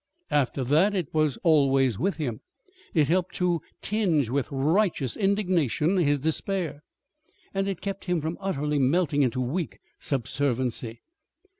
After 0.31 0.63
that 0.63 0.95
it 0.95 1.13
was 1.13 1.37
always 1.43 1.99
with 1.99 2.15
him. 2.15 2.41
It 2.95 3.07
helped 3.07 3.35
to 3.35 3.61
tinge 3.83 4.31
with 4.31 4.51
righteous 4.51 5.15
indignation 5.15 5.97
his 5.97 6.19
despair, 6.19 6.81
and 7.53 7.67
it 7.67 7.81
kept 7.81 8.05
him 8.05 8.19
from 8.19 8.39
utterly 8.41 8.79
melting 8.79 9.21
into 9.21 9.39
weak 9.41 9.77
subserviency. 9.99 11.01